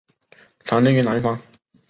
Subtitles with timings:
[0.63, 1.39] 常见于南方。